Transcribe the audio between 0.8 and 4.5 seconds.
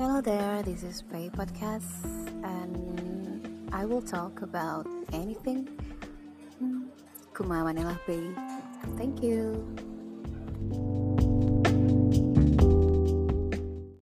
is Pay Podcast, and I will talk